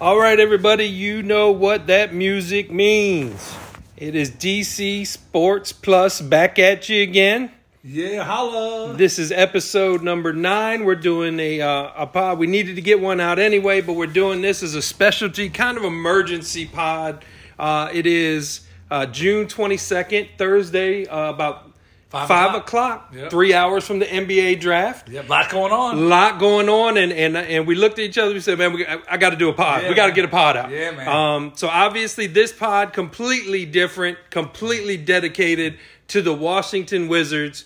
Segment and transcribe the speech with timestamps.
[0.00, 3.54] All right, everybody, you know what that music means.
[3.96, 7.52] It is DC Sports Plus back at you again.
[7.84, 8.94] Yeah, holla.
[8.96, 10.84] This is episode number nine.
[10.84, 12.38] We're doing a uh, a pod.
[12.38, 15.78] We needed to get one out anyway, but we're doing this as a specialty kind
[15.78, 17.24] of emergency pod.
[17.56, 21.70] Uh, it is uh, June twenty second, Thursday, uh, about
[22.14, 23.08] Five five, o'clock.
[23.08, 23.14] o'clock.
[23.14, 23.30] Yep.
[23.30, 25.08] Three hours from the NBA draft.
[25.08, 25.98] Yeah, lot going on.
[25.98, 28.32] A lot going on, and and and we looked at each other.
[28.32, 29.82] We said, "Man, we, I, I got to do a pod.
[29.82, 31.08] Yeah, we got to get a pod out." Yeah, man.
[31.08, 35.76] Um, so obviously, this pod completely different, completely dedicated
[36.08, 37.64] to the Washington Wizards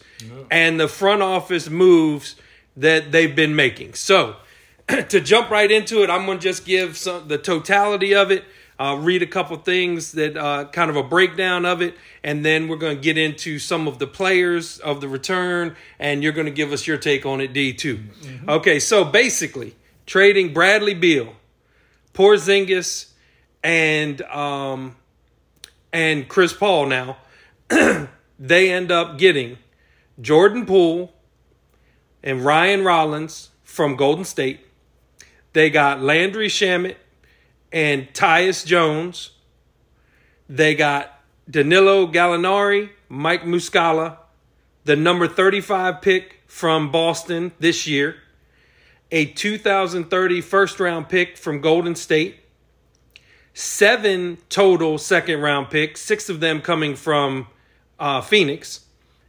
[0.51, 2.37] and the front office moves
[2.77, 3.95] that they've been making.
[3.95, 4.37] So
[4.89, 8.45] to jump right into it, I'm going to just give some the totality of it.
[8.81, 12.69] Uh, read a couple things that uh, kind of a breakdown of it, and then
[12.69, 16.47] we're going to get into some of the players of the return, and you're going
[16.47, 17.99] to give us your take on it, D too.
[18.49, 19.75] Okay, so basically,
[20.07, 21.35] trading Bradley Beal,
[22.15, 23.11] Porzingis,
[23.65, 24.95] and um,
[25.93, 27.17] and Chris Paul now,
[28.39, 29.59] they end up getting
[30.21, 31.13] Jordan Poole
[32.23, 34.61] and Ryan Rollins from Golden State.
[35.53, 36.97] They got Landry Shamet
[37.73, 39.31] and Tyus Jones.
[40.49, 44.19] They got Danilo Gallinari, Mike Muscala,
[44.85, 48.17] the number 35 pick from Boston this year,
[49.11, 52.37] a 2030 first round pick from Golden State,
[53.53, 57.49] seven total second round picks, six of them coming from
[57.99, 58.85] uh, Phoenix,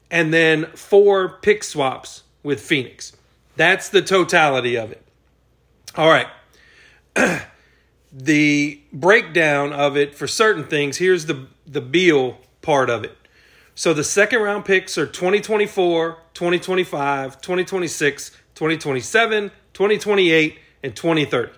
[0.10, 3.16] and then four pick swaps with Phoenix.
[3.56, 5.04] That's the totality of it.
[5.96, 6.28] All right.
[8.12, 13.16] the breakdown of it for certain things, here's the the Beal part of it.
[13.76, 21.52] So the second round picks are 2024, 2025, 2026, 2027, 2028, and 2030.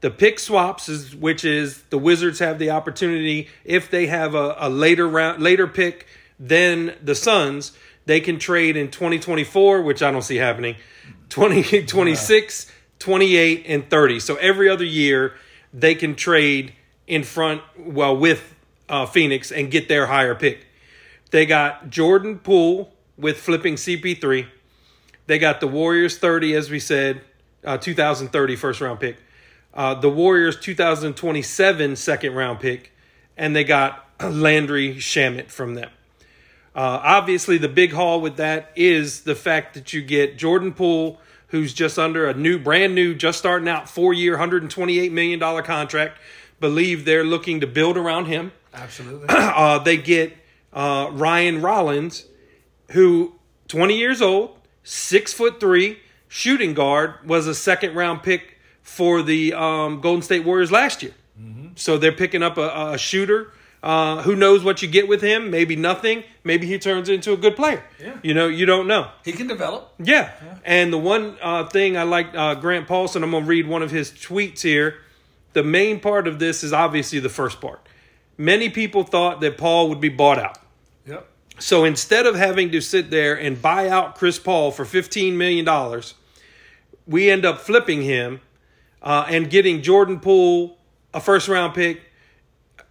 [0.00, 4.54] The pick swaps is which is the Wizards have the opportunity if they have a,
[4.58, 6.06] a later round later pick
[6.38, 7.72] than the Suns,
[8.06, 10.76] they can trade in 2024, which I don't see happening,
[11.30, 14.20] 2026, 28, and 30.
[14.20, 15.34] So every other year
[15.80, 16.72] they can trade
[17.06, 18.54] in front well with
[18.88, 20.66] uh, Phoenix and get their higher pick.
[21.30, 24.46] They got Jordan Poole with flipping CP3.
[25.26, 27.20] They got the Warriors 30, as we said,
[27.64, 29.18] uh, 2030 first round pick.
[29.74, 32.92] Uh, the Warriors 2027 second round pick.
[33.36, 35.90] And they got Landry Shamet from them.
[36.74, 41.20] Uh, obviously, the big haul with that is the fact that you get Jordan Poole,
[41.48, 46.18] who's just under a new, brand new, just starting out four year, $128 million contract.
[46.60, 48.52] Believe they're looking to build around him.
[48.72, 49.26] Absolutely.
[49.58, 50.36] Uh, they get
[50.72, 52.24] uh, Ryan Rollins,
[52.90, 53.34] who
[53.68, 55.98] 20 years old, six foot three,
[56.28, 61.12] shooting guard, was a second round pick for the um, Golden State Warriors last year.
[61.76, 63.52] So they're picking up a, a shooter.
[63.82, 65.50] Uh, who knows what you get with him?
[65.50, 66.24] Maybe nothing.
[66.42, 67.84] Maybe he turns into a good player.
[68.00, 68.18] Yeah.
[68.22, 69.10] You know, you don't know.
[69.24, 69.94] he can develop.
[70.02, 70.32] Yeah.
[70.64, 73.82] And the one uh, thing I like, uh, Grant Paulsen, I'm going to read one
[73.82, 74.96] of his tweets here.
[75.52, 77.86] The main part of this is obviously the first part.
[78.36, 80.58] Many people thought that Paul would be bought out.
[81.06, 81.28] Yep.
[81.58, 86.02] So instead of having to sit there and buy out Chris Paul for $15 million,
[87.06, 88.40] we end up flipping him
[89.02, 90.78] uh, and getting Jordan Poole,
[91.14, 92.02] a first round pick,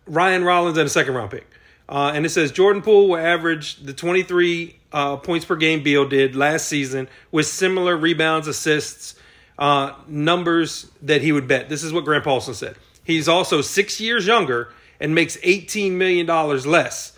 [0.07, 1.47] Ryan Rollins, and a second round pick.
[1.89, 6.07] Uh, and it says Jordan Poole will average the 23 uh, points per game Beal
[6.07, 9.15] did last season with similar rebounds, assists,
[9.57, 11.69] uh, numbers that he would bet.
[11.69, 12.75] This is what Grant Paulsen said.
[13.03, 17.17] He's also six years younger and makes $18 million less.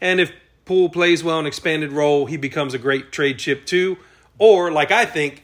[0.00, 0.32] And if
[0.64, 3.96] Poole plays well in expanded role, he becomes a great trade chip too.
[4.38, 5.42] Or, like I think,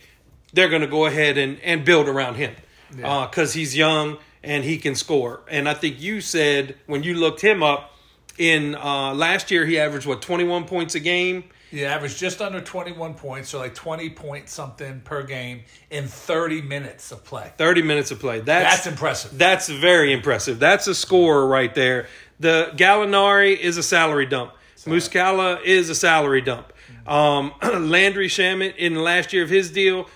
[0.53, 2.55] they're going to go ahead and, and build around him
[2.91, 5.41] because he's young and he can score.
[5.49, 7.93] And I think you said when you looked him up
[8.39, 11.45] in uh, last year, he averaged what, 21 points a game?
[11.71, 16.63] He averaged just under 21 points, so like 20 point something per game in 30
[16.63, 17.53] minutes of play.
[17.59, 18.41] 30 minutes of play.
[18.41, 19.37] That's, That's impressive.
[19.37, 20.59] That's very impressive.
[20.59, 22.07] That's a scorer right there.
[22.41, 24.53] The Gallinari is a salary dump.
[24.87, 26.73] Muscala is a salary dump.
[27.07, 30.09] Um, Landry Shamet in the last year of his deal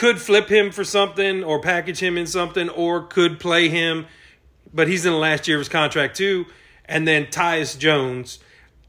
[0.00, 4.06] could flip him for something or package him in something or could play him,
[4.72, 6.46] but he's in the last year of his contract too.
[6.86, 8.38] And then Tyus Jones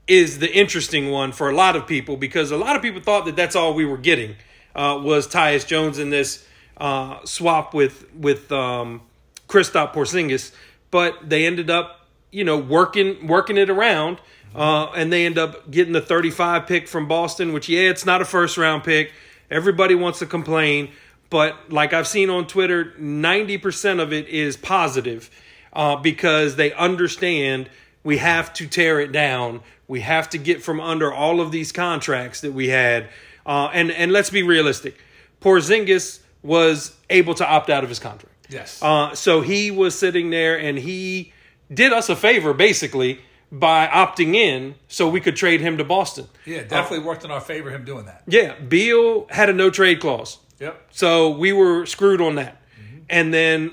[0.07, 3.25] is the interesting one for a lot of people because a lot of people thought
[3.25, 4.37] that that's all we were getting
[4.73, 6.47] uh, was Tyus Jones in this
[6.77, 9.01] uh, swap with with um,
[9.49, 10.53] Porzingis,
[10.91, 14.21] but they ended up you know working working it around,
[14.55, 18.21] uh, and they end up getting the 35 pick from Boston, which yeah, it's not
[18.21, 19.11] a first round pick.
[19.51, 20.91] Everybody wants to complain,
[21.29, 25.29] but like I've seen on Twitter, ninety percent of it is positive
[25.73, 27.69] uh, because they understand
[28.03, 29.61] we have to tear it down.
[29.87, 33.09] We have to get from under all of these contracts that we had,
[33.45, 34.97] uh, and and let's be realistic.
[35.41, 38.35] Porzingis was able to opt out of his contract.
[38.49, 38.81] Yes.
[38.81, 41.33] Uh, so he was sitting there and he
[41.73, 43.21] did us a favor basically
[43.51, 46.27] by opting in so we could trade him to Boston.
[46.45, 48.23] yeah, definitely worked in our favor him doing that.
[48.27, 50.37] Yeah, Beal had a no trade clause.
[50.59, 50.87] Yep.
[50.91, 52.61] So we were screwed on that.
[52.79, 52.97] Mm-hmm.
[53.09, 53.71] And then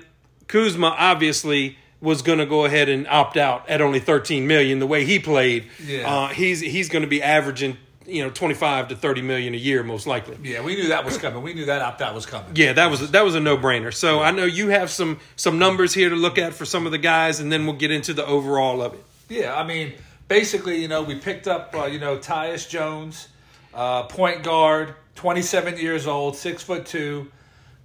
[0.48, 4.86] Kuzma obviously was going to go ahead and opt out at only 13 million the
[4.86, 5.66] way he played.
[5.84, 6.08] Yeah.
[6.10, 7.76] Uh, he's he's going to be averaging,
[8.06, 10.38] you know, 25 to 30 million a year most likely.
[10.42, 11.42] Yeah, we knew that was coming.
[11.42, 12.52] We knew that opt out was coming.
[12.54, 13.92] Yeah, that was that was a no-brainer.
[13.92, 16.92] So I know you have some some numbers here to look at for some of
[16.92, 19.04] the guys and then we'll get into the overall of it.
[19.28, 19.94] Yeah, I mean,
[20.26, 23.28] basically, you know, we picked up, uh, you know, Tyus Jones,
[23.74, 27.30] uh, point guard, 27 years old, six foot two,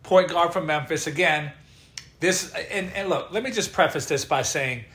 [0.03, 1.07] point guard from Memphis.
[1.07, 1.51] Again,
[2.19, 4.85] this and, and look, let me just preface this by saying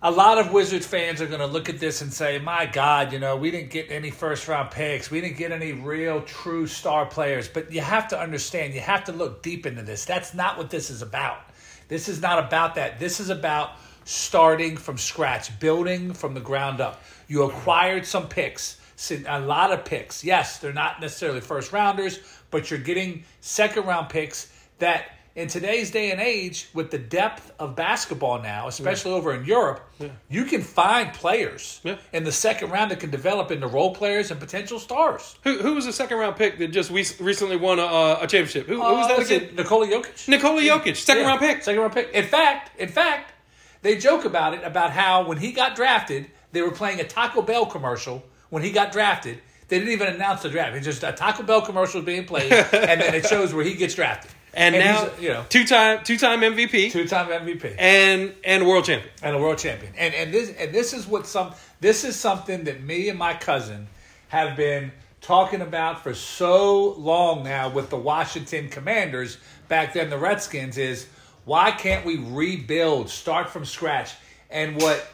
[0.00, 3.12] a lot of Wizards fans are going to look at this and say, "My God,
[3.12, 5.10] you know, we didn't get any first round picks.
[5.10, 9.04] We didn't get any real true star players." But you have to understand, you have
[9.04, 10.06] to look deep into this.
[10.06, 11.40] That's not what this is about.
[11.88, 12.98] This is not about that.
[12.98, 13.72] This is about
[14.04, 17.02] starting from scratch, building from the ground up.
[17.28, 18.78] You acquired some picks,
[19.26, 20.22] a lot of picks.
[20.24, 22.18] Yes, they're not necessarily first rounders,
[22.50, 25.04] but you're getting second round picks that
[25.34, 29.80] in today's day and age, with the depth of basketball now, especially over in Europe,
[30.28, 31.96] you can find players Yeah.
[32.12, 35.34] in the second round that can develop into role players and potential stars.
[35.44, 38.66] Who who was the second round pick that just we recently won a, a championship?
[38.66, 39.54] Who, who was Uh, that again?
[39.56, 40.28] Nikola Jokic.
[40.28, 41.62] Nikola Jokic, second Yeah, round pick.
[41.62, 42.10] Second round pick.
[42.12, 43.32] In fact, in fact,
[43.82, 47.42] they joke about it about how when he got drafted, they were playing a Taco
[47.42, 49.40] Bell commercial when he got drafted.
[49.68, 50.76] They didn't even announce the draft.
[50.76, 53.74] It's just a Taco Bell commercial is being played, and then it shows where he
[53.74, 54.30] gets drafted.
[54.54, 59.10] And, now, you know, two time two time MVP two-time MVP and and world champion.
[59.22, 59.94] and a world champion.
[59.96, 63.32] And and this and this is what some this is something that me and my
[63.32, 63.86] cousin
[64.28, 64.92] have been
[65.22, 69.38] talking about for so long now with the Washington Commanders,
[69.68, 71.06] back then the Redskins is
[71.44, 74.12] why can't we rebuild, start from scratch?
[74.50, 75.06] And what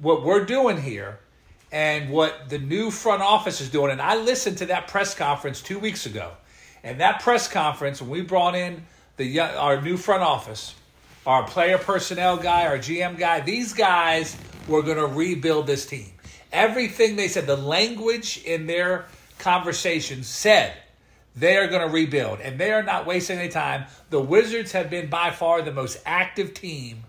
[0.00, 1.18] what we're doing here
[1.72, 5.62] and what the new front office is doing and I listened to that press conference
[5.62, 6.32] 2 weeks ago.
[6.84, 8.84] And that press conference when we brought in
[9.16, 10.74] the our new front office,
[11.26, 14.36] our player personnel guy, our GM guy, these guys
[14.68, 16.12] were going to rebuild this team.
[16.52, 19.06] Everything they said, the language in their
[19.38, 20.74] conversations said
[21.36, 23.84] they are going to rebuild and they are not wasting any time.
[24.10, 27.04] The Wizards have been by far the most active team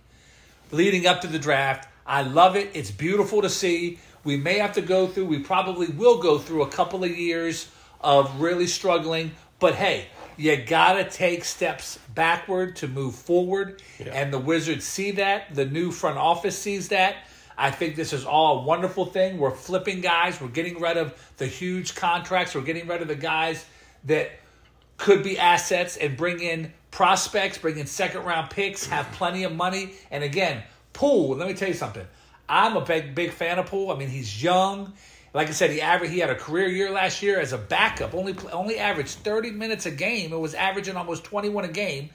[0.72, 1.88] leading up to the draft.
[2.06, 2.72] I love it.
[2.74, 4.00] It's beautiful to see.
[4.24, 7.70] We may have to go through, we probably will go through a couple of years
[8.02, 13.82] of really struggling, but hey, you got to take steps backward to move forward.
[14.12, 15.56] And the Wizards see that.
[15.56, 17.16] The new front office sees that.
[17.58, 19.40] I think this is all a wonderful thing.
[19.40, 20.40] We're flipping guys.
[20.40, 22.54] We're getting rid of the huge contracts.
[22.54, 23.66] We're getting rid of the guys
[24.08, 24.32] that
[24.98, 29.54] could be assets and bring in prospects, bring in second round picks, have plenty of
[29.54, 29.92] money.
[30.10, 30.64] And again,
[30.94, 32.06] Poole, let me tell you something.
[32.50, 33.92] I'm a big big fan of Poole.
[33.92, 34.94] I mean, he's young.
[35.34, 38.16] Like I said, he averaged he had a career year last year as a backup.
[38.16, 40.34] Only only averaged 30 minutes a game.
[40.34, 42.10] It was averaging almost 21 a game.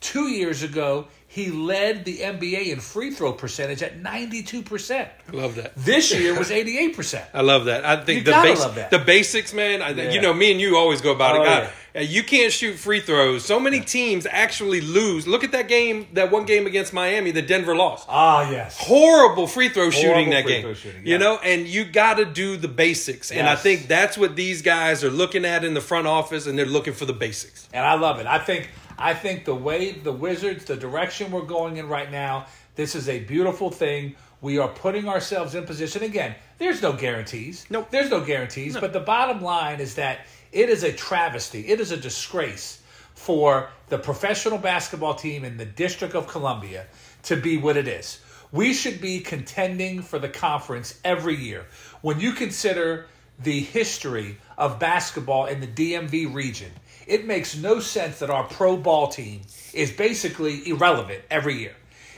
[0.00, 5.00] 2 years ago, he led the NBA in free throw percentage at 92%.
[5.30, 5.72] I love that.
[5.76, 7.22] This year was 88%.
[7.34, 7.84] I love that.
[7.84, 8.90] I think the that.
[8.90, 9.82] the basics, man.
[9.82, 10.10] I, Yeah.
[10.10, 11.44] You know, me and you always go about Oh, it.
[11.44, 13.44] God, uh, You can't shoot free throws.
[13.44, 15.26] So many teams actually lose.
[15.26, 18.06] Look at that game, that one game against Miami that Denver lost.
[18.08, 18.78] Ah, yes.
[18.78, 20.62] Horrible free throw shooting that free game.
[20.62, 23.30] throw shooting, You know, and you got to do the basics.
[23.30, 26.58] And I think that's what these guys are looking at in the front office, and
[26.58, 27.68] they're looking for the basics.
[27.74, 28.26] and I love it.
[28.26, 32.46] I think I think the way the Wizards, the direction we're going in right now,
[32.74, 34.16] this is a beautiful thing.
[34.40, 36.34] We are putting ourselves in position again.
[36.58, 37.66] There's no guarantees.
[37.70, 37.90] Nope.
[37.90, 38.76] There's no guarantees.
[38.76, 41.68] But the bottom line is that it is a travesty.
[41.68, 42.82] It is a disgrace
[43.14, 46.86] for the professional basketball team in the District of Columbia
[47.24, 48.20] to be what it is.
[48.50, 51.66] We should be contending for the conference every year.
[52.00, 53.06] When you consider
[53.40, 56.70] the history of basketball in the DMV region,
[57.08, 59.40] it makes no sense that our pro ball team
[59.72, 61.74] is basically irrelevant every year.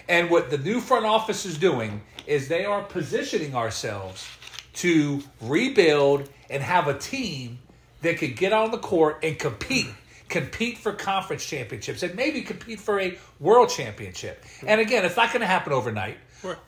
[0.09, 4.29] And what the new front office is doing is they are positioning ourselves
[4.75, 7.61] to rebuild and have a team
[8.03, 9.89] that can get on the court and compete
[10.29, 15.33] compete for conference championships and maybe compete for a world championship and again it's not
[15.33, 16.17] going to happen overnight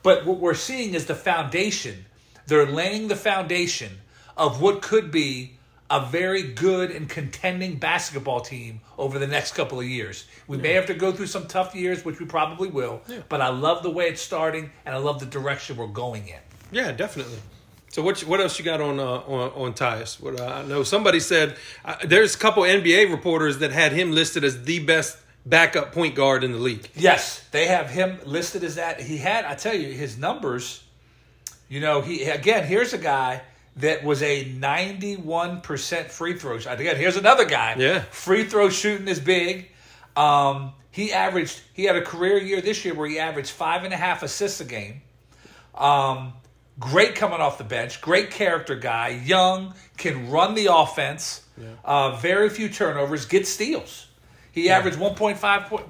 [0.03, 2.05] but what we're seeing is the foundation
[2.47, 3.89] they're laying the foundation
[4.35, 5.53] of what could be
[5.89, 10.25] a very good and contending basketball team over the next couple of years.
[10.47, 13.49] We may have to go through some tough years, which we probably will, but I
[13.49, 16.39] love the way it's starting and I love the direction we're going in.
[16.71, 17.37] Yeah, definitely.
[17.89, 20.19] So what what else you got on uh, on on Tyus?
[20.19, 24.11] What uh, I know somebody said uh, there's a couple NBA reporters that had him
[24.11, 26.89] listed as the best backup point guard in the league.
[26.95, 28.99] Yes, they have him listed as that.
[28.99, 30.83] He had, I tell you, his numbers.
[31.69, 32.65] You know, he again.
[32.65, 33.43] Here's a guy
[33.77, 36.79] that was a 91% free throw shot.
[36.79, 37.75] Again, here's another guy.
[37.77, 38.01] Yeah.
[38.01, 39.69] Free throw shooting is big.
[40.15, 41.59] Um, he averaged.
[41.73, 44.61] He had a career year this year where he averaged five and a half assists
[44.61, 45.01] a game.
[45.73, 46.33] Um,
[46.79, 47.99] great coming off the bench.
[47.99, 49.21] Great character guy.
[49.25, 51.41] Young can run the offense.
[51.83, 53.25] Uh, very few turnovers.
[53.25, 54.07] Get steals.
[54.51, 55.39] He averaged 1.5,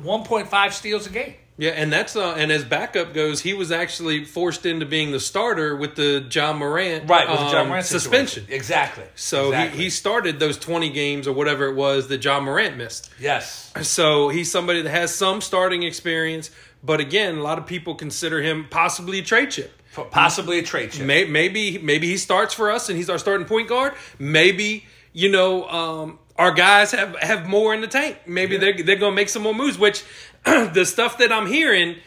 [0.03, 1.35] 1.5 steals a game.
[1.57, 5.19] Yeah, and that's uh, and as backup goes, he was actually forced into being the
[5.19, 8.27] starter with the Ja Morant Right, with the Ja um, Morant suspension.
[8.41, 8.55] situation.
[8.55, 9.03] Exactly.
[9.13, 9.77] So exactly.
[9.77, 13.11] he, he started those twenty games or whatever it was that Ja Morant missed.
[13.19, 13.71] yes.
[13.83, 16.49] So he's somebody that has some starting experience,
[16.83, 19.71] but again, a lot of people consider him possibly a trade chip.
[20.09, 21.05] Possibly a trade chip.
[21.05, 23.93] May, maybe maybe he starts for us and he's our starting point guard.
[24.17, 28.17] Maybe you know um, our guys have have more in the tank.
[28.25, 29.77] Maybe they're they're gonna make some more moves.
[29.77, 30.03] Which
[30.73, 31.97] the stuff that I'm hearing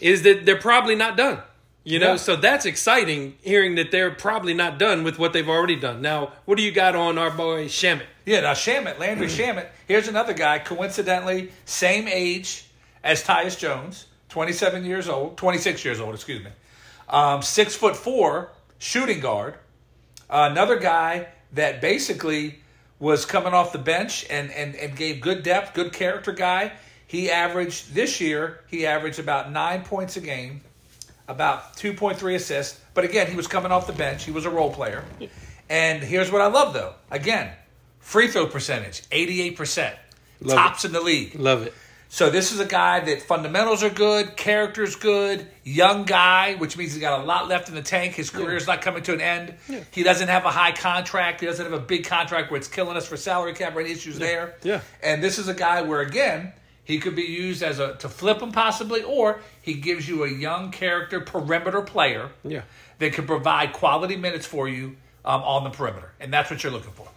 [0.00, 1.40] is that they're probably not done.
[1.84, 2.16] You know, Yeah.
[2.16, 6.02] so that's exciting hearing that they're probably not done with what they've already done.
[6.02, 8.02] Now, what do you got on our boy Shamet?
[8.24, 9.68] Yeah, now Shamet, Landry Shamet.
[9.86, 12.64] Here's another guy, coincidentally, same age
[13.04, 16.50] as Tyus Jones, 27 years old, 26 years old, excuse me.
[17.08, 19.54] Um, six foot four, shooting guard.
[20.28, 22.58] another guy that basically
[22.98, 26.72] was coming off the bench and, and, and gave good depth, good character guy.
[27.06, 30.60] He averaged, this year, he averaged about nine points a game,
[31.28, 32.80] about 2.3 assists.
[32.94, 34.24] But again, he was coming off the bench.
[34.24, 35.04] He was a role player.
[35.68, 36.94] And here's what I love, though.
[37.10, 37.50] Again,
[38.00, 39.94] free throw percentage, 88%.
[40.40, 41.34] Love tops in the league.
[41.38, 41.74] Love it.
[42.08, 46.92] So this is a guy that fundamentals are good, character's good, young guy, which means
[46.92, 48.14] he's got a lot left in the tank.
[48.14, 49.54] His career's not coming to an end.
[49.90, 51.40] He doesn't have a high contract.
[51.40, 53.90] He doesn't have a big contract where it's killing us for salary cap or any
[53.90, 54.54] issues there.
[54.62, 54.82] Yeah.
[55.02, 56.52] And this is a guy where again
[56.86, 60.30] he could be used as a to flip him possibly, or he gives you a
[60.30, 62.62] young character perimeter player Yeah.
[63.00, 66.72] that can provide quality minutes for you um, on the perimeter, and that's what you're
[66.72, 67.08] looking for.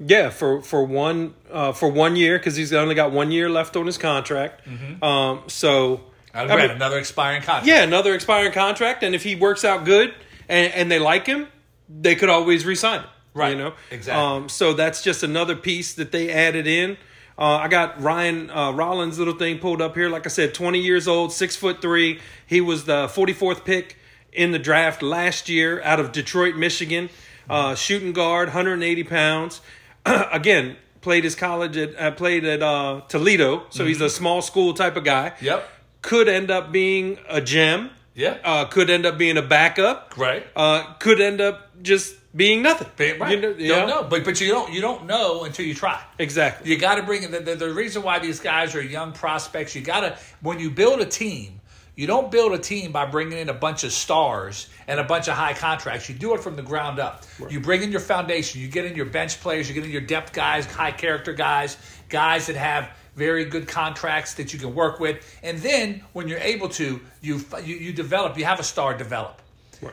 [0.00, 3.76] Yeah, for for one uh, for one year because he's only got one year left
[3.76, 4.66] on his contract.
[5.02, 6.00] Um, so
[6.32, 7.66] I Again, mean, another expiring contract.
[7.66, 10.14] yeah, another expiring contract, and if he works out good
[10.48, 11.48] and, and they like him,
[11.88, 13.08] they could always resign him.
[13.34, 14.24] Right, You know exactly.
[14.24, 16.96] Um, so that's just another piece that they added in.
[17.38, 20.08] Uh, I got Ryan uh, Rollins' little thing pulled up here.
[20.08, 22.20] Like I said, 20 years old, six foot three.
[22.44, 23.96] He was the 44th pick
[24.32, 27.08] in the draft last year out of Detroit, Michigan.
[27.48, 29.60] Uh, shooting guard, 180 pounds.
[30.06, 34.74] Again, played his college at uh, played at uh, Toledo, so he's a small school
[34.74, 35.32] type of guy.
[35.40, 35.66] Yep.
[36.02, 37.90] Could end up being a gem.
[38.18, 38.36] Yeah.
[38.42, 40.14] Uh, could end up being a backup.
[40.16, 40.44] Right.
[40.56, 42.88] Uh, could end up just being nothing.
[42.98, 43.30] Right.
[43.30, 43.84] You know, Don't yeah.
[43.86, 46.02] know, but but you don't you don't know until you try.
[46.18, 46.68] Exactly.
[46.68, 49.76] You got to bring in the, the, the reason why these guys are young prospects.
[49.76, 51.60] You got to when you build a team,
[51.94, 55.28] you don't build a team by bringing in a bunch of stars and a bunch
[55.28, 56.08] of high contracts.
[56.08, 57.22] You do it from the ground up.
[57.48, 58.60] You bring in your foundation.
[58.60, 59.68] You get in your bench players.
[59.68, 61.76] You get in your depth guys, high character guys,
[62.08, 65.16] guys that have very good contracts that you can work with.
[65.42, 68.38] And then when you're able to, you you, you develop.
[68.38, 69.42] You have a star develop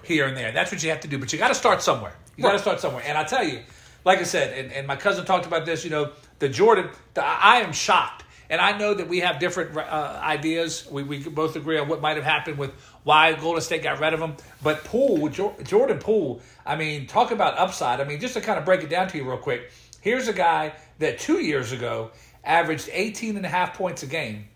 [0.04, 0.52] here and there.
[0.52, 1.18] That's what you have to do.
[1.18, 2.14] But you got to start somewhere.
[2.38, 3.04] You got to start somewhere.
[3.06, 3.62] And I tell you,
[4.04, 5.84] like I said, and, and my cousin talked about this.
[5.84, 6.90] You know, the Jordan.
[7.16, 10.88] The, I am shocked, and I know that we have different uh, ideas.
[10.90, 12.72] We we both agree on what might have happened with
[13.04, 14.36] why Golden State got rid of him.
[14.62, 16.42] But Poole, Jo- Jordan Poole.
[16.66, 18.02] I mean, talk about upside.
[18.02, 19.72] I mean, just to kind of break it down to you real quick.
[20.02, 22.12] Here's a guy that two years ago
[22.46, 24.48] averaged 18 and a half points a game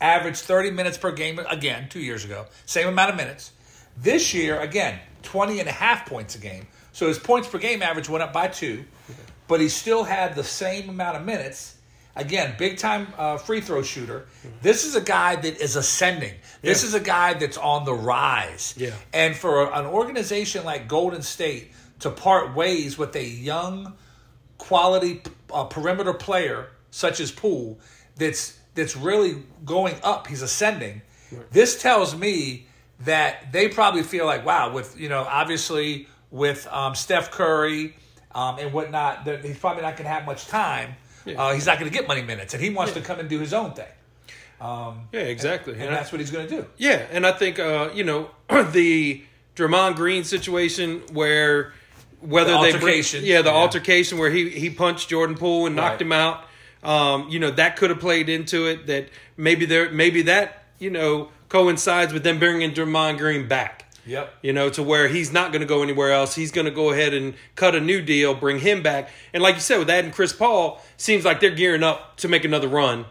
[0.00, 3.52] averaged 30 minutes per game again two years ago same amount of minutes.
[3.96, 6.66] This year again 20 and a half points a game.
[6.92, 8.84] So his points per game average went up by two
[9.48, 11.76] but he still had the same amount of minutes.
[12.16, 14.26] Again big time uh, free throw shooter.
[14.62, 16.34] This is a guy that is ascending.
[16.62, 16.88] This Yeah.
[16.88, 18.74] is a guy that's on the rise.
[18.76, 18.90] Yeah.
[19.12, 23.94] and for an organization like golden state to part ways with a young
[24.58, 27.80] quality uh, perimeter player such as Poole
[28.16, 30.28] that's that's really going up.
[30.28, 31.02] He's ascending.
[31.50, 32.66] This tells me
[33.00, 37.96] that they probably feel like, wow, with you know, obviously with um, Steph Curry
[38.34, 40.94] um, and whatnot, that he's probably not going to have much time.
[41.26, 43.38] Uh, he's not going to get money minutes, and he wants to come and do
[43.38, 43.86] his own thing,
[44.60, 45.74] Yeah, exactly.
[45.74, 46.66] and And I- that's what he's going to do.
[46.78, 48.30] Yeah, and I think uh, you know
[48.72, 49.22] the
[49.56, 51.72] Draymond Green situation where
[52.20, 53.20] whether The they altercation.
[53.20, 53.56] bring, yeah, the Yeah.
[53.56, 56.02] altercation where he he punched Jordan Poole and knocked Right.
[56.02, 56.44] him out.
[56.82, 58.86] Um, you know that could have played into it.
[58.86, 63.78] That maybe there maybe that you know coincides with them bringing Draymond Green back.
[64.04, 64.34] Yep.
[64.42, 66.34] You know, to where he's not going to go anywhere else.
[66.34, 69.54] He's going to go ahead and cut a new deal, bring him back, and like
[69.54, 73.06] you said, with adding Chris Paul, seems like they're gearing up to make another run.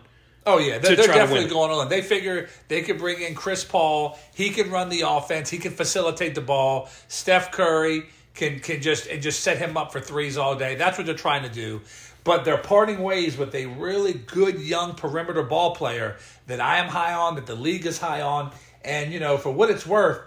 [0.45, 1.87] Oh yeah, they're, they're definitely going on.
[1.87, 4.17] They figure they could bring in Chris Paul.
[4.33, 5.49] He can run the offense.
[5.49, 6.89] He can facilitate the ball.
[7.07, 10.75] Steph Curry can can just and just set him up for threes all day.
[10.75, 11.81] That's what they're trying to do.
[12.23, 16.87] But they're parting ways with a really good young perimeter ball player that I am
[16.87, 18.51] high on, that the league is high on,
[18.83, 20.21] and you know for what it's worth,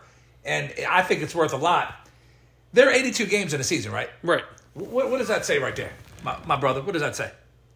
[0.44, 1.94] and I think it's worth a lot.
[2.72, 4.10] There are 82 games in a season, right?
[4.22, 4.42] Right.
[4.74, 5.92] What, what does that say right there,
[6.24, 6.82] my, my brother?
[6.82, 7.30] What does that say?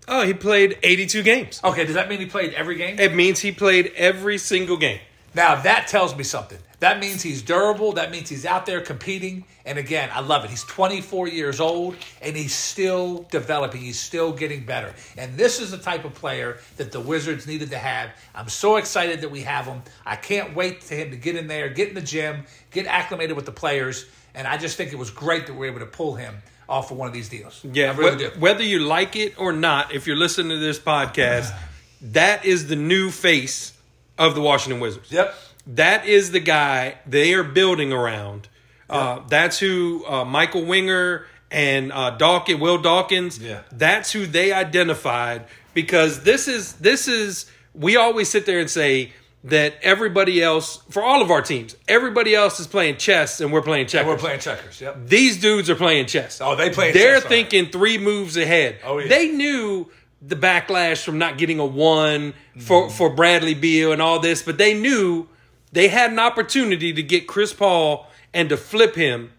[0.09, 1.61] Oh, he played 82 games.
[1.63, 2.99] Okay, does that mean he played every game?
[2.99, 5.01] It means he played every single game.
[5.39, 6.59] Now that tells me something.
[6.81, 7.93] That means he's durable.
[7.93, 9.45] That means he's out there competing.
[9.65, 10.51] And again, I love it.
[10.51, 13.81] He's 24 years old and he's still developing.
[13.81, 14.93] He's still getting better.
[15.17, 18.11] And this is the type of player that the Wizards needed to have.
[18.35, 19.83] I'm so excited that we have him.
[20.05, 23.37] I can't wait for him to get in there, get in the gym, get acclimated
[23.37, 24.07] with the players.
[24.35, 26.35] And I just think it was great that we were able to pull him
[26.69, 27.65] off of one of these deals.
[27.65, 31.57] Yeah, really wh- whether you like it or not, if you're listening to this podcast,
[32.01, 33.78] that is the new face
[34.19, 35.11] of the Washington Wizards.
[35.13, 35.35] Yep.
[35.67, 38.49] That is the guy they are building around.
[38.89, 43.39] Uh, that's who uh, Michael Winger and uh, Dawkins, Will Dawkins.
[43.39, 43.63] Yeah.
[43.71, 49.13] That's who they identified because this is this is we always sit there and say
[49.45, 53.63] that everybody else for all of our teams, everybody else is playing chess and we're
[53.63, 54.09] playing checkers.
[54.09, 54.81] We're playing checkers.
[54.81, 55.07] Yep.
[55.07, 56.41] These dudes are playing chess.
[56.41, 57.29] Oh, they playing They're chess, right.
[57.29, 58.79] thinking three moves ahead.
[58.85, 59.09] Oh, yeah.
[59.09, 62.61] They knew the backlash from not getting a one Mm-hmm.
[62.61, 65.29] for for Bradley Beal and all this, but they knew
[65.73, 69.31] they had an opportunity to get Chris Paul and to flip him,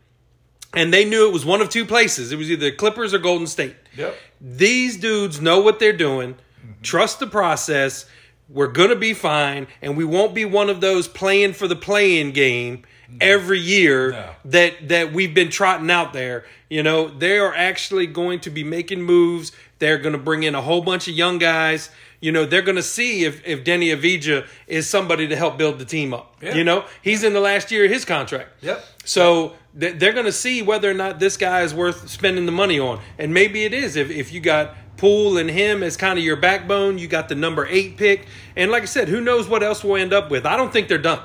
[0.73, 2.31] and they knew it was one of two places.
[2.31, 3.75] It was either Clippers or Golden State.
[3.97, 4.15] Yep.
[4.39, 6.35] These dudes know what they're doing.
[6.35, 6.81] Mm-hmm.
[6.81, 8.05] Trust the process.
[8.47, 12.31] We're gonna be fine, and we won't be one of those playing for the play-in
[12.31, 12.83] game
[13.19, 14.29] every year No.
[14.45, 16.45] that that we've been trotting out there.
[16.69, 19.51] You know, they are actually going to be making moves.
[19.79, 21.89] They're going to bring in a whole bunch of young guys.
[22.21, 25.79] You know, they're going to see if if Deni Avdija is somebody to help build
[25.79, 26.35] the team up.
[26.41, 26.55] Yeah.
[26.55, 28.49] You know, he's in the last year of his contract.
[28.61, 28.85] Yep.
[29.05, 32.51] So th- they're going to see whether or not this guy is worth spending the
[32.51, 33.95] money on, and maybe it is.
[33.95, 37.35] If if you got Poole and him as kind of your backbone, you got the
[37.35, 40.45] number eight pick, and like I said, who knows what else we'll end up with?
[40.45, 41.21] I don't think they're done.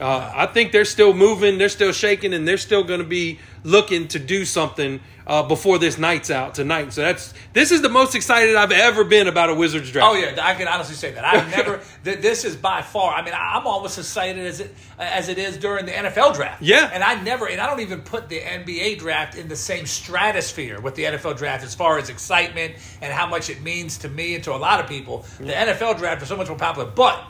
[0.00, 3.38] Uh, I think they're still moving, they're still shaking, and they're still going to be
[3.62, 6.92] looking to do something uh, before this night's out tonight.
[6.92, 10.10] So that's this is the most excited I've ever been about a Wizards draft.
[10.10, 11.24] Oh yeah, I can honestly say that.
[11.24, 11.80] I've never.
[12.04, 13.14] th- this is by far.
[13.14, 16.60] I mean, I'm almost as excited as it as it is during the NFL draft.
[16.62, 16.90] Yeah.
[16.92, 20.80] and I never, and I don't even put the NBA draft in the same stratosphere
[20.80, 24.34] with the NFL draft as far as excitement and how much it means to me
[24.34, 25.24] and to a lot of people.
[25.38, 27.24] The NFL draft is so much more popular, but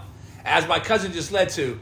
[0.44, 1.78] as my cousin just led to,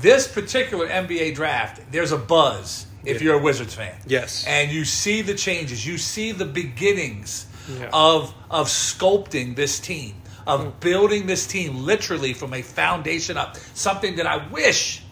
[0.00, 3.94] this particular NBA draft, there's a buzz if you're a Wizards fan.
[4.06, 4.44] Yes.
[4.46, 7.88] and you see the changes, you see the beginnings Yeah.
[7.92, 10.14] of of sculpting this team,
[10.46, 10.70] of hmm.
[10.80, 13.56] building this team literally from a foundation up.
[13.74, 15.02] Something that I wish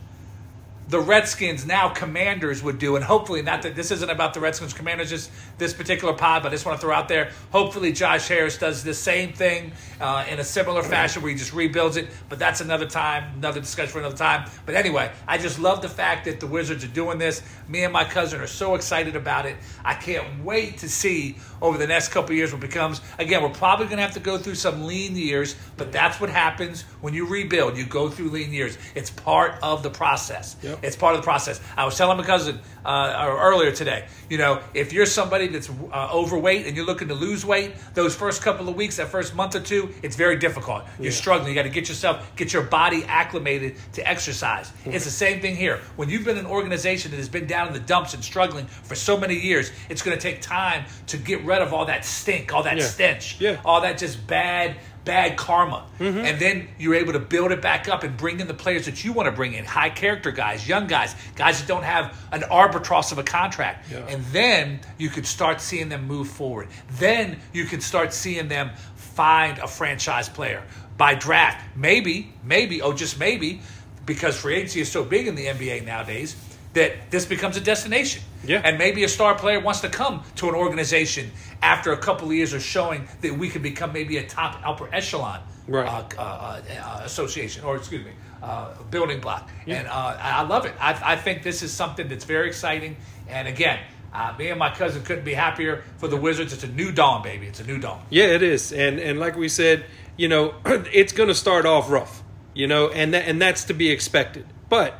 [0.94, 4.72] the Redskins, now Commanders, would do, and hopefully not that this isn't about the Redskins
[4.72, 5.28] Commanders, just
[5.58, 7.32] this particular pod, but I just want to throw out there.
[7.50, 11.52] Hopefully, Josh Harris does the same thing uh, in a similar fashion where he just
[11.52, 12.10] rebuilds it.
[12.28, 14.48] But that's another time, another discussion for another time.
[14.66, 17.42] But anyway, I just love the fact that the Wizards are doing this.
[17.66, 19.56] Me and my cousin are so excited about it.
[19.84, 23.00] I can't wait to see over the next couple of years what becomes.
[23.18, 26.28] Again, we're probably going to have to go through some lean years, but that's what
[26.28, 27.78] happens when you rebuild.
[27.78, 28.76] You go through lean years.
[28.94, 30.56] It's part of the process.
[30.62, 30.80] Yep.
[30.82, 31.60] It's part of the process.
[31.76, 36.10] I was telling my cousin uh, earlier today, you know, if you're somebody that's uh,
[36.12, 39.54] overweight and you're looking to lose weight, those first couple of weeks, that first month
[39.54, 40.84] or two, it's very difficult.
[41.00, 41.48] You're struggling.
[41.48, 44.70] You got to get yourself, get your body acclimated to exercise.
[44.84, 45.80] It's the same thing here.
[45.96, 48.94] When you've been an organization that has been down in the dumps and struggling for
[48.94, 52.52] so many years, it's going to take time to get rid of all that stink,
[52.52, 52.84] all that Yeah.
[52.84, 53.56] stench, Yeah.
[53.64, 56.16] all that just bad bad karma mm-hmm.
[56.16, 59.04] and then you're able to build it back up and bring in the players that
[59.04, 62.42] you want to bring in high character guys young guys guys that don't have an
[62.50, 63.98] albatross of a contract Yeah.
[64.08, 68.70] and then you could start seeing them move forward then you can start seeing them
[68.96, 70.62] find a franchise player
[70.96, 73.60] by draft maybe maybe oh just maybe
[74.06, 76.34] because free agency is so big in the nba nowadays
[76.74, 78.60] that this becomes a destination Yeah.
[78.64, 81.30] and maybe a star player wants to come to an organization
[81.62, 84.88] after a couple of years of showing that we can become maybe a top upper
[84.94, 85.88] echelon Right.
[85.88, 90.66] uh, uh, uh, association or excuse me uh, building block and uh, I I love
[90.66, 92.96] it I, I think this is something that's very exciting
[93.28, 93.78] and again
[94.14, 96.52] Uh, me and my cousin couldn't be happier for the Wizards.
[96.52, 97.46] It's a new dawn, baby.
[97.50, 98.00] It's a new dawn.
[98.10, 99.78] Yeah, it is, and and like we said,
[100.16, 100.54] you know,
[101.00, 102.22] it's going to start off rough,
[102.54, 104.44] you know, and that, and that's to be expected.
[104.68, 104.90] But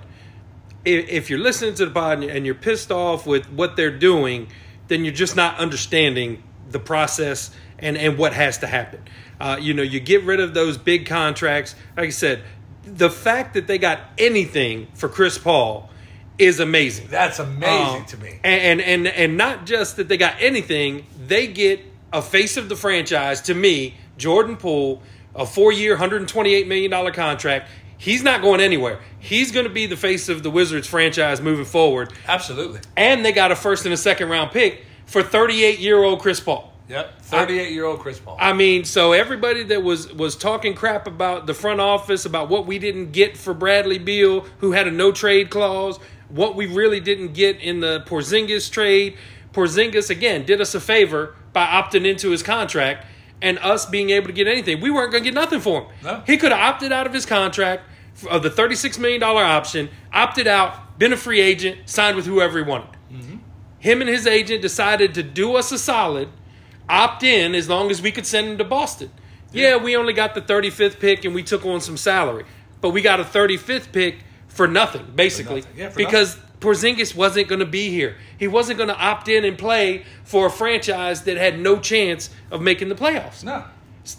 [0.85, 4.49] if, if you're listening to the pod and you're pissed off with what they're doing,
[4.89, 9.03] then you're just not understanding the process and and what has to happen.
[9.41, 11.75] Uh, you know, you get rid of those big contracts.
[11.97, 12.43] Like I said,
[12.85, 15.91] the fact that they got anything for Chris Paul
[16.39, 17.09] is amazing.
[17.09, 18.41] That's amazing Um, to me.
[18.45, 21.81] And, and and not just that they got anything, they get
[22.13, 23.41] a face of the franchise.
[23.43, 25.03] To me, Jordan Poole,
[25.35, 27.69] a four-year, hundred twenty-eight million dollar contract.
[27.97, 29.01] He's not going anywhere.
[29.19, 32.13] He's going to be the face of the Wizards franchise moving forward.
[32.27, 32.81] Absolutely.
[32.97, 36.75] And they got a first and a second round pick for thirty-eight-year-old Chris Paul.
[36.89, 37.23] Yep.
[37.23, 38.37] 38 year old Chris Paul.
[38.39, 42.67] I mean, so everybody that was was talking crap about the front office about what
[42.67, 47.01] we didn't get for Bradley Beal, who had a no trade clause, what we really
[47.01, 49.17] didn't get in the Porzingis trade.
[49.53, 53.07] Porzingis again did us a favor by opting into his contract
[53.45, 54.81] and us being able to get anything.
[54.81, 55.93] We weren't going to get nothing for him.
[56.03, 56.23] No.
[56.27, 57.83] He could have opted out of his contract
[58.31, 62.25] of the thirty six million dollar option, opted out, been a free agent, signed with
[62.25, 62.97] whoever he wanted.
[63.13, 63.37] Mm-hmm.
[63.79, 66.31] Him and his agent decided to do us a solid
[66.89, 69.11] opt in as long as we could send him to Boston.
[69.53, 72.45] Yeah, we only got the 35th pick and we took on some salary,
[72.81, 75.77] but we got a 35th pick for nothing, basically, nothing.
[75.77, 78.17] Yeah, for because Porzingis wasn't going to be here.
[78.39, 82.31] He wasn't going to opt in and play for a franchise that had no chance
[82.51, 83.45] of making the playoffs.
[83.45, 83.65] No.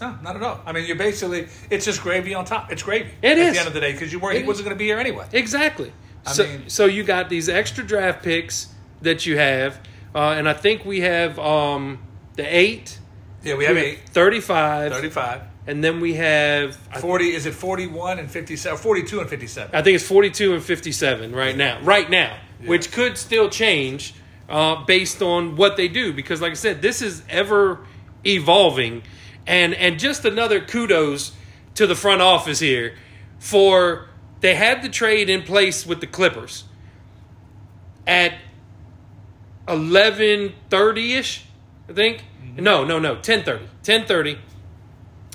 [0.00, 0.60] No, not not at all.
[0.66, 2.72] I mean, you're basically, it's just gravy on top.
[2.72, 3.10] It's gravy.
[3.22, 3.52] It at is.
[3.54, 5.26] the end of the day because you were he wasn't going to be here anyway.
[5.32, 5.92] Exactly.
[6.26, 8.68] I so, mean- so you got these extra draft picks
[9.02, 9.78] that you have,
[10.14, 12.00] uh, and I think we have um,
[12.34, 12.98] the eight,
[13.44, 15.42] Yeah, we have we have eight, 35, 35.
[15.66, 18.78] And then we have I 40, is it 41 and 57?
[18.78, 19.74] 42 and 57.
[19.74, 21.80] I think it's 42 and 57 right now.
[21.82, 24.14] Right now, which could still change
[24.48, 27.80] uh, based on what they do because like I said, this is ever
[28.24, 29.02] evolving
[29.46, 31.32] and and just another kudos
[31.74, 32.96] to the front office here
[33.38, 34.08] for
[34.40, 36.64] they had the trade in place with the Clippers
[38.06, 38.34] at
[39.66, 41.42] 11:30ish,
[41.88, 42.24] I think.
[42.56, 43.66] No, no, no, 10:30.
[43.82, 44.38] 10:30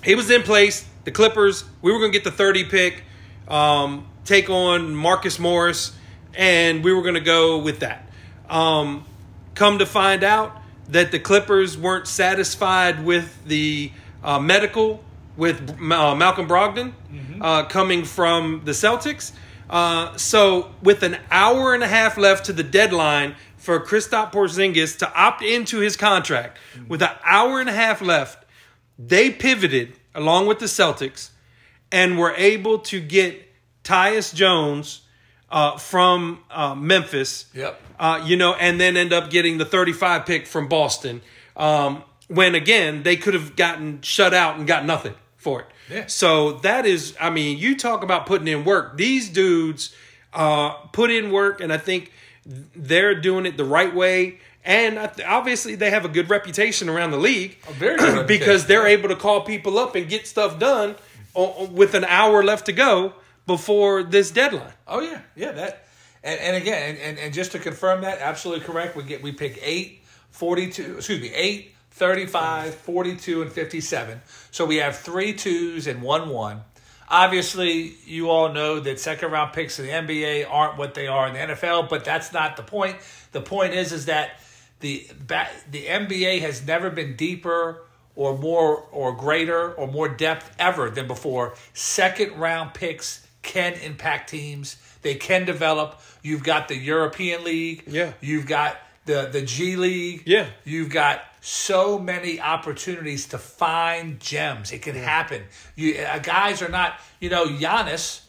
[0.04, 0.86] he was in place.
[1.04, 3.04] The Clippers, we were going to get the 30 pick,
[3.48, 5.94] um, take on Marcus Morris,
[6.34, 8.10] and we were going to go with that.
[8.50, 9.06] Um,
[9.56, 13.92] come to find out that the Clippers weren't satisfied with the
[14.24, 15.04] uh, medical
[15.38, 16.94] with uh, Malcolm Brogdon
[17.42, 19.32] uh, coming from the Celtics.
[19.70, 24.98] Uh, so, with an hour and a half left to the deadline for Kristaps Porzingis
[25.00, 26.58] to opt into his contract,
[26.90, 28.44] with an hour and a half left,
[29.08, 31.30] they pivoted along with the Celtics
[31.92, 33.48] and were able to get
[33.84, 35.02] Tyus Jones
[35.50, 37.46] uh, from uh, Memphis.
[37.54, 37.82] Yep.
[38.00, 41.22] Uh, you know, and then end up getting the 35 pick from Boston.
[41.56, 45.68] Um, when again, they could have gotten shut out and got nothing for it.
[45.90, 46.06] Yeah.
[46.08, 48.96] So that is, I mean, you talk about putting in work.
[48.98, 49.94] These dudes
[50.34, 52.12] uh, put in work, and I think
[52.46, 54.40] they're doing it the right way.
[54.64, 58.88] And obviously, they have a good reputation around the league A very good because they're
[58.88, 60.96] able to call people up and get stuff done
[61.36, 63.14] with an hour left to go
[63.48, 64.74] before this deadline.
[64.88, 65.52] Oh yeah, yeah.
[65.52, 65.88] That
[66.24, 68.96] and, and again, and, and, just to confirm that, absolutely correct.
[68.96, 74.22] We get we pick 8, 42, excuse me, 8, 35, 42, and 57.
[74.52, 76.62] So we have three twos and one one.
[77.10, 81.28] Obviously, you all know that second round picks in the NBA aren't what they are
[81.28, 82.98] in the NFL, but that's not the point.
[83.32, 84.40] The point is is that
[84.82, 85.08] the
[85.70, 87.84] the NBA has never been deeper
[88.16, 91.56] or more or greater or more depth ever than before.
[91.74, 94.78] Second round picks can impact teams.
[95.02, 96.00] They can develop.
[96.22, 97.84] You've got the European League.
[97.88, 98.14] Yeah.
[98.22, 100.24] You've got the the G League.
[100.26, 100.48] Yeah.
[100.66, 104.72] You've got so many opportunities to find gems.
[104.72, 105.44] It can happen.
[105.76, 108.22] You uh, guys are not, you know, Giannis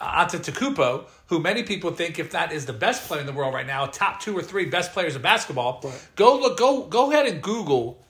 [0.00, 3.66] Antetokounmpo, who many people think, if that is the best player in the world right
[3.66, 5.80] now, top two or three best players of basketball.
[6.14, 8.02] Go look, go go ahead and Google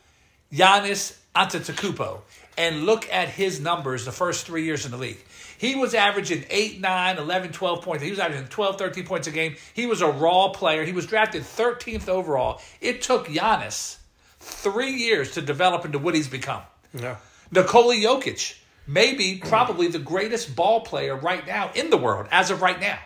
[0.52, 2.20] Giannis Antetokounmpo
[2.58, 5.18] and look at his numbers the first three years in the league.
[5.58, 8.04] He was averaging 8, 9, 11, 12 points.
[8.04, 9.56] He was averaging 12, 13 points a game.
[9.72, 10.84] He was a raw player.
[10.84, 12.60] He was drafted 13th overall.
[12.80, 13.96] It took Giannis
[14.38, 16.62] three years to develop into what he's become.
[16.92, 17.16] Yeah.
[17.50, 22.60] Nikola Jokic, maybe probably the greatest ball player right now in the world, as of
[22.60, 22.98] right now,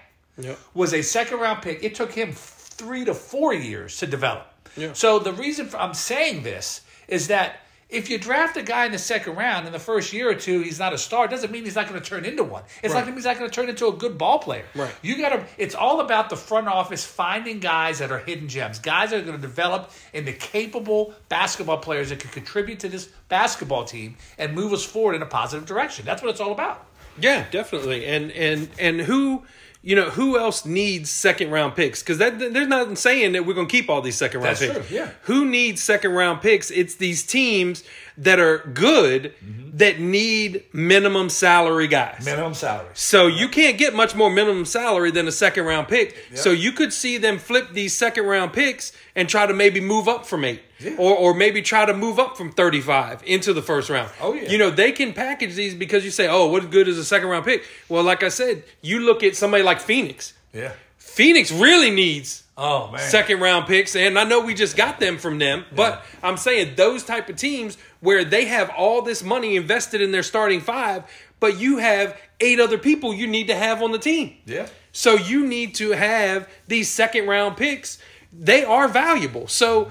[0.42, 0.58] Yep.
[0.74, 1.82] was a second round pick.
[1.82, 4.46] It took him three to four years to develop.
[4.76, 4.92] Yeah.
[4.92, 8.92] So the reason for, I'm saying this is that if you draft a guy in
[8.92, 11.26] the second round in the first year or two, he's not a star.
[11.26, 12.62] Doesn't mean he's not going to turn into one.
[12.84, 13.04] It's Right.
[13.04, 14.64] not he's not going to turn into a good ball player.
[14.76, 14.94] Right.
[15.02, 15.44] You got to.
[15.58, 19.24] It's all about the front office finding guys that are hidden gems, guys that are
[19.24, 24.54] going to develop into capable basketball players that can contribute to this basketball team and
[24.54, 26.04] move us forward in a positive direction.
[26.04, 26.86] That's what it's all about.
[27.18, 28.06] Yeah, definitely.
[28.06, 29.42] And and and who
[29.82, 32.00] you know who else needs second round picks?
[32.02, 34.72] Because that there's nothing saying that we're going to keep all these second round That's
[34.74, 34.88] picks.
[34.88, 35.10] true, yeah.
[35.22, 36.70] Who needs second round picks?
[36.70, 37.82] It's these teams
[38.18, 39.76] that are good Mm-hmm.
[39.78, 42.24] that need minimum salary guys.
[42.24, 42.88] Minimum salary.
[42.94, 46.16] So you can't get much more minimum salary than a second round pick.
[46.34, 50.08] So you could see them flip these second round picks and try to maybe move
[50.08, 50.60] up from eight.
[50.80, 50.96] Yeah.
[50.98, 54.10] Or, or maybe try to move up from 35 into the first round.
[54.20, 54.48] Oh, yeah.
[54.50, 57.28] You know, they can package these because you say, oh, what good is a second
[57.28, 57.64] round pick?
[57.88, 60.32] Well, like I said, you look at somebody like Phoenix.
[60.52, 60.72] Yeah.
[60.98, 63.00] Phoenix really needs Oh man.
[63.00, 66.74] second round picks and i know we just got them from them but i'm saying
[66.76, 71.02] those type of teams where they have all this money invested in their starting five
[71.40, 74.68] but you have eight other people you need to have on the team Yeah.
[74.92, 77.98] so you need to have these second round picks
[78.32, 79.90] they are valuable so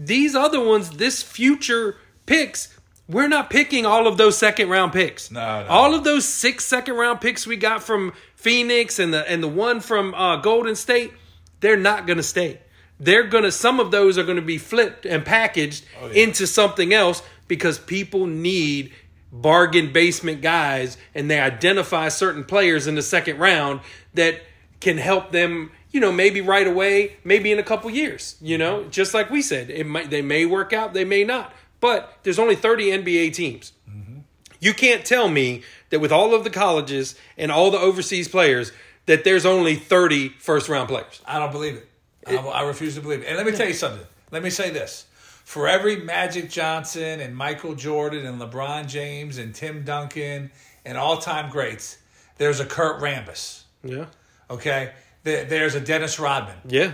[0.00, 2.74] these other ones this future picks
[3.08, 5.68] we're not picking all of those second round picks No, no.
[5.68, 9.48] all of those six second round picks we got from phoenix and the and the
[9.48, 11.12] one from uh, golden state
[11.60, 12.60] they're not going to stay.
[13.00, 16.22] They're going to some of those are going to be flipped and packaged Oh, yeah.
[16.24, 18.92] into something else because people need
[19.32, 23.80] bargain basement guys and they identify certain players in the second round
[24.14, 24.40] that
[24.80, 28.84] can help them, you know, maybe right away, maybe in a couple years, you know,
[28.84, 31.52] just like we said, it might they may work out, they may not.
[31.80, 33.72] But there's only 30 NBA teams.
[33.88, 34.18] Mm-hmm.
[34.60, 38.72] You can't tell me that with all of the colleges and all the overseas players
[39.06, 41.22] that there's only 30 first round players.
[41.24, 41.88] I don't believe it.
[42.26, 43.26] I, I refuse to believe it.
[43.26, 44.06] And let me tell you something.
[44.30, 45.06] Let me say this.
[45.44, 50.50] For every Magic Johnson and Michael Jordan and LeBron James and Tim Duncan
[50.84, 51.96] and all time greats,
[52.36, 53.62] there's a Kurt Rambis.
[53.82, 54.06] Yeah.
[54.50, 54.92] Okay?
[55.24, 56.56] There, there's a Dennis Rodman.
[56.68, 56.92] Yeah.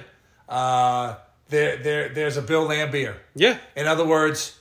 [0.49, 1.17] Uh,
[1.49, 3.17] there, there, there's a Bill Laimbeer.
[3.35, 3.59] Yeah.
[3.77, 4.59] In other words,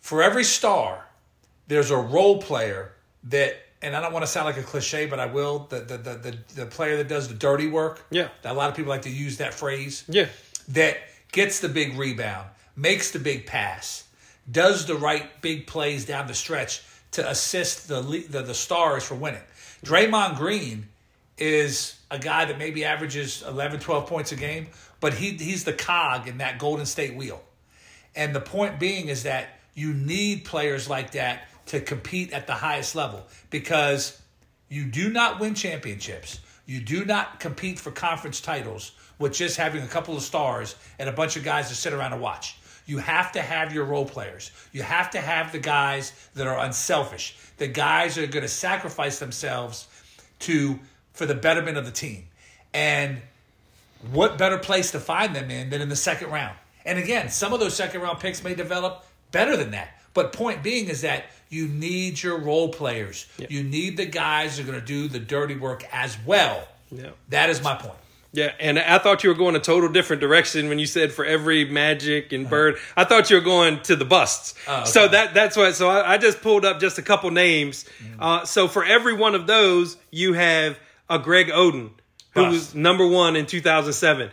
[0.00, 1.06] for every star,
[1.66, 2.92] there's a role player
[3.24, 5.66] that, and I don't want to sound like a cliche, but I will.
[5.70, 8.04] The the the the, the player that does the dirty work.
[8.10, 8.28] Yeah.
[8.44, 10.04] A lot of people like to use that phrase.
[10.08, 10.28] Yeah.
[10.68, 10.98] That
[11.32, 14.04] gets the big rebound, makes the big pass,
[14.50, 19.14] does the right big plays down the stretch to assist the the, the stars for
[19.14, 19.42] winning.
[19.84, 20.88] Draymond Green
[21.38, 24.68] is a guy that maybe averages 11, 12 points a game,
[25.00, 27.42] but he he's the cog in that Golden State wheel.
[28.14, 32.52] And the point being is that you need players like that to compete at the
[32.52, 34.20] highest level because
[34.68, 36.40] you do not win championships.
[36.66, 41.08] You do not compete for conference titles with just having a couple of stars and
[41.08, 42.56] a bunch of guys to sit around and watch.
[42.86, 44.50] You have to have your role players.
[44.72, 47.36] You have to have the guys that are unselfish.
[47.56, 49.88] The guys that are going to sacrifice themselves
[50.40, 50.78] to
[51.14, 52.24] for the betterment of the team.
[52.74, 53.22] And
[54.12, 56.56] what better place to find them in than in the second round?
[56.84, 59.98] And again, some of those second round picks may develop better than that.
[60.12, 63.26] But point being is that you need your role players.
[63.48, 66.68] You need the guys that are going to do the dirty work as well.
[66.90, 67.10] Yeah.
[67.30, 67.98] That is my point.
[68.32, 71.24] Yeah, and I thought you were going a total different direction when you said for
[71.24, 72.78] every Magic and Bird.
[72.96, 74.54] I thought you were going to the busts.
[74.66, 74.84] Oh, okay.
[74.86, 75.76] So that that's what.
[75.76, 77.84] So I, I just pulled up just a couple names.
[78.18, 80.76] Uh, so for every one of those, you have
[81.08, 81.90] a Greg Oden,
[82.32, 82.52] who Bust.
[82.52, 84.30] was number one in 2007.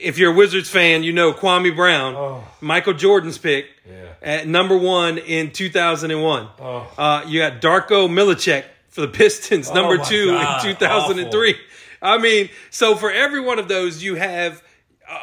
[0.00, 2.44] If you're a Wizards fan, you know Kwame Brown, Oh.
[2.60, 4.06] Michael Jordan's pick Yeah.
[4.22, 6.48] at number one in 2001.
[6.60, 6.86] Oh.
[6.96, 11.56] Uh, you got Darko Milicic for the Pistons, number my two God, in 2003.
[12.00, 14.62] I mean, so for every one of those, you have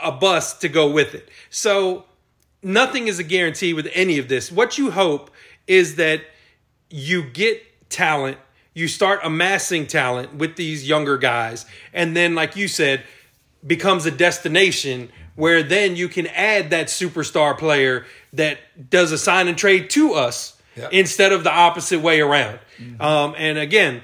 [0.04, 1.30] a bust to go with it.
[1.50, 2.06] So
[2.62, 4.52] nothing is a guarantee with any of this.
[4.52, 5.32] What you hope
[5.68, 6.22] is that
[6.90, 8.38] you get talent,
[8.74, 13.04] you start amassing talent with these younger guys, and then, like you said,
[13.66, 18.60] becomes a destination where then you can add that superstar player that
[18.90, 20.92] does a sign and trade to us Yep.
[20.92, 22.58] instead of the opposite way around.
[23.00, 24.02] Um, and again,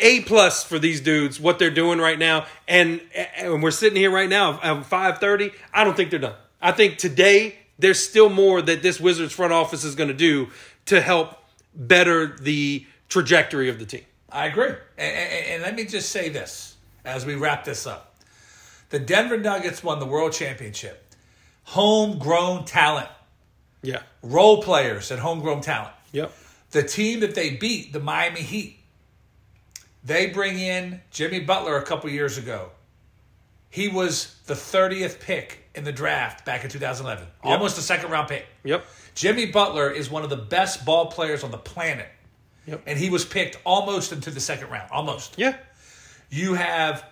[0.00, 3.00] a plus for these dudes what they're doing right now and,
[3.36, 6.98] and we're sitting here right now at 5.30 i don't think they're done i think
[6.98, 10.48] today there's still more that this wizards front office is going to do
[10.84, 11.38] to help
[11.74, 14.66] better the trajectory of the team I agree.
[14.66, 18.16] And, and, and let me just say this as we wrap this up.
[18.90, 21.02] The Denver Nuggets won the world championship.
[21.64, 23.08] Homegrown talent,
[23.82, 25.92] yeah role players and homegrown talent.
[26.12, 26.32] yep
[26.70, 28.78] The team that they beat, the Miami Heat,
[30.04, 32.70] they bring in Jimmy Butler a couple years ago.
[33.68, 38.28] He was the 30th pick in the draft back in 2011, almost a second round
[38.28, 38.46] pick.
[38.64, 38.86] Yep.
[39.14, 42.08] Jimmy Butler is one of the best ball players on the planet.
[42.66, 42.82] Yep.
[42.86, 44.90] And he was picked almost into the second round.
[44.90, 45.34] Almost.
[45.38, 45.56] Yeah.
[46.30, 47.04] You have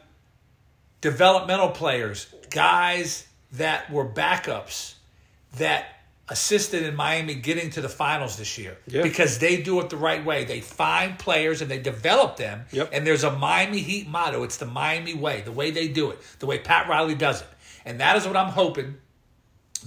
[1.00, 4.94] developmental players, guys that were backups
[5.58, 5.86] that
[6.28, 9.02] assisted in Miami getting to the finals this year Yeah.
[9.02, 10.44] because they do it the right way.
[10.44, 12.64] They find players and they develop them.
[12.72, 12.90] Yep.
[12.92, 14.42] And there's a Miami Heat motto.
[14.42, 17.48] It's the Miami way, the way they do it, the way Pat Riley does it.
[17.84, 18.96] And that is what I'm hoping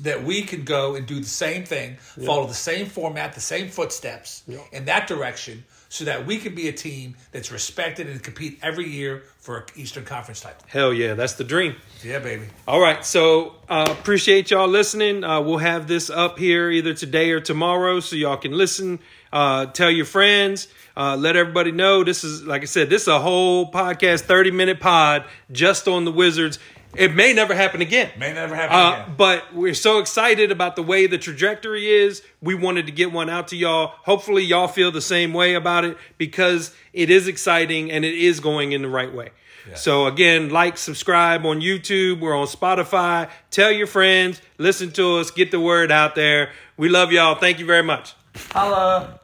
[0.02, 3.70] that we can go and do the same thing, follow the same format, the same
[3.70, 8.60] footsteps in that direction, so that we can be a team that's respected and compete
[8.62, 10.62] every year for an Eastern Conference title.
[10.68, 11.76] Hell yeah, that's the dream.
[12.04, 12.48] Yeah, baby.
[12.68, 15.24] All right, so uh, appreciate y'all listening.
[15.24, 19.00] Uh, we'll have this up here either today or tomorrow, so y'all can listen.
[19.32, 20.68] Uh, tell your friends.
[20.96, 22.04] Uh, let everybody know.
[22.04, 22.90] This is like I said.
[22.90, 26.60] This is a whole podcast, thirty minute pod just on the Wizards.
[26.98, 28.10] It may never happen again.
[28.18, 29.16] May never happen Uh, again.
[29.18, 32.24] but we're so excited about the way the trajectory is.
[32.42, 33.94] We wanted to get one out to y'all.
[34.04, 38.40] Hopefully, y'all feel the same way about it because it is exciting and it is
[38.40, 39.30] going in the right way.
[39.76, 42.22] So, again, like, subscribe on YouTube.
[42.22, 43.30] We're on Spotify.
[43.52, 46.52] Tell your friends, listen to us, get the word out there.
[46.78, 47.36] We love y'all.
[47.36, 48.14] Thank you very much.
[48.54, 49.20] Holla.